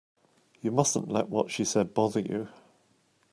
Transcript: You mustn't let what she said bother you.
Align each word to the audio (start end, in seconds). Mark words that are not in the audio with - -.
You 0.61 0.71
mustn't 0.71 1.09
let 1.11 1.29
what 1.29 1.51
she 1.51 1.63
said 1.63 1.93
bother 1.93 2.21
you. 2.21 2.47